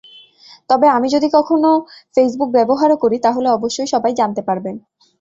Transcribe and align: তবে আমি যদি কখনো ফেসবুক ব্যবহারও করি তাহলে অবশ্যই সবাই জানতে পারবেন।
তবে 0.69 0.87
আমি 0.89 1.07
যদি 1.15 1.27
কখনো 1.37 1.69
ফেসবুক 2.15 2.49
ব্যবহারও 2.57 3.01
করি 3.03 3.17
তাহলে 3.25 3.47
অবশ্যই 3.51 3.91
সবাই 3.93 4.13
জানতে 4.19 4.41
পারবেন। 4.47 4.75